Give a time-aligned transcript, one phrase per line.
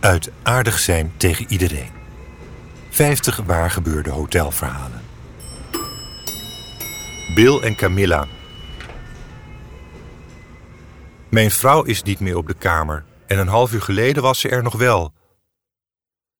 [0.00, 1.90] uit aardig zijn tegen iedereen.
[2.90, 5.02] 50 waar gebeurde hotelverhalen.
[7.34, 8.26] Bill en Camilla.
[11.30, 14.48] Mijn vrouw is niet meer op de kamer en een half uur geleden was ze
[14.48, 15.12] er nog wel.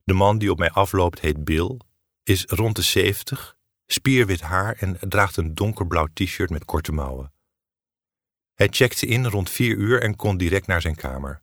[0.05, 1.81] De man die op mij afloopt heet Bill,
[2.23, 3.57] is rond de 70,
[3.87, 7.33] spierwit haar en draagt een donkerblauw t-shirt met korte mouwen.
[8.55, 11.43] Hij checkte in rond vier uur en kon direct naar zijn kamer,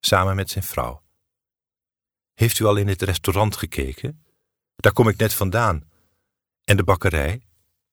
[0.00, 1.03] samen met zijn vrouw.
[2.34, 4.24] Heeft u al in het restaurant gekeken?
[4.76, 5.88] Daar kom ik net vandaan.
[6.64, 7.46] En de bakkerij?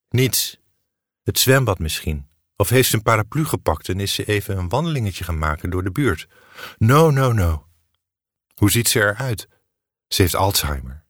[0.09, 0.59] Niets.
[1.23, 2.29] Het zwembad misschien.
[2.55, 5.83] Of heeft ze een paraplu gepakt en is ze even een wandelingetje gaan maken door
[5.83, 6.27] de buurt?
[6.77, 7.67] No, no, no.
[8.55, 9.47] Hoe ziet ze eruit?
[10.07, 11.05] Ze heeft Alzheimer.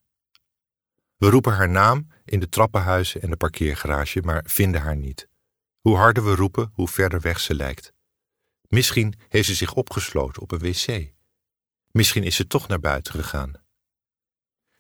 [1.17, 5.27] We roepen haar naam in de trappenhuizen en de parkeergarage, maar vinden haar niet.
[5.79, 7.93] Hoe harder we roepen, hoe verder weg ze lijkt.
[8.67, 11.11] Misschien heeft ze zich opgesloten op een wc.
[11.91, 13.53] Misschien is ze toch naar buiten gegaan.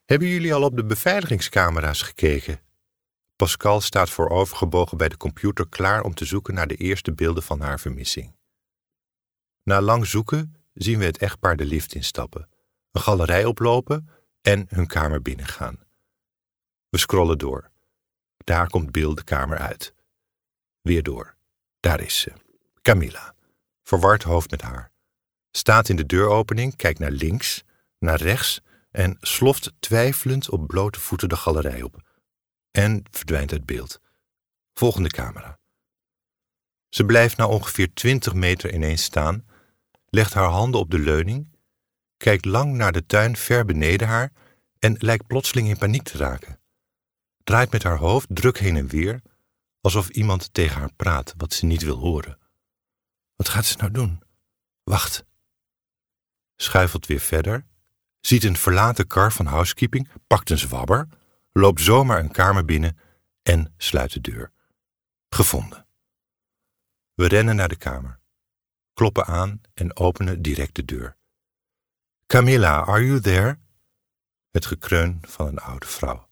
[0.05, 2.61] Hebben jullie al op de beveiligingscamera's gekeken?
[3.35, 7.59] Pascal staat voorovergebogen bij de computer klaar om te zoeken naar de eerste beelden van
[7.61, 8.35] haar vermissing.
[9.63, 12.49] Na lang zoeken zien we het echtpaar de lift instappen,
[12.91, 14.09] een galerij oplopen
[14.41, 15.79] en hun kamer binnengaan.
[16.89, 17.71] We scrollen door.
[18.37, 19.93] Daar komt Bill de kamer uit.
[20.81, 21.35] Weer door.
[21.79, 22.33] Daar is ze.
[22.81, 23.35] Camilla.
[23.83, 24.90] Verward hoofd met haar.
[25.51, 27.63] Staat in de deuropening, kijkt naar links,
[27.99, 32.09] naar rechts en sloft twijfelend op blote voeten de galerij op.
[32.71, 33.99] En verdwijnt uit beeld.
[34.73, 35.59] Volgende camera.
[36.89, 39.45] Ze blijft na ongeveer twintig meter ineens staan,
[40.09, 41.57] legt haar handen op de leuning,
[42.17, 44.31] kijkt lang naar de tuin ver beneden haar
[44.79, 46.59] en lijkt plotseling in paniek te raken.
[47.43, 49.21] Draait met haar hoofd druk heen en weer,
[49.81, 52.39] alsof iemand tegen haar praat wat ze niet wil horen.
[53.35, 54.21] Wat gaat ze nou doen?
[54.83, 55.25] Wacht.
[56.61, 57.65] Schuifelt weer verder,
[58.19, 61.07] ziet een verlaten kar van housekeeping, pakt een zwabber,
[61.51, 62.97] loopt zomaar een kamer binnen
[63.43, 64.51] en sluit de deur.
[65.29, 65.87] Gevonden.
[67.13, 68.19] We rennen naar de kamer,
[68.93, 71.17] kloppen aan en openen direct de deur.
[72.27, 73.59] Camilla, are you there?
[74.51, 76.29] Het gekreun van een oude vrouw.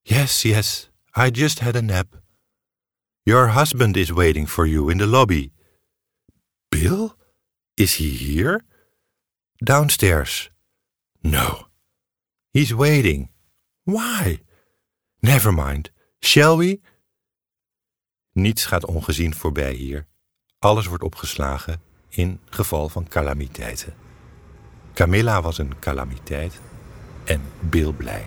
[0.00, 2.22] Yes, yes, I just had a nap.
[3.22, 5.52] Your husband is waiting for you in the lobby.
[6.68, 7.12] Bill?
[7.74, 8.64] Is he here?
[9.64, 10.50] Downstairs.
[11.22, 11.68] No.
[12.50, 13.30] He's waiting.
[13.84, 14.42] Why?
[15.20, 15.90] Never mind.
[16.20, 16.80] Shall we?
[18.32, 20.06] Niets gaat ongezien voorbij hier.
[20.58, 23.94] Alles wordt opgeslagen in geval van calamiteiten.
[24.94, 26.60] Camilla was een calamiteit
[27.24, 28.26] en Bill blij.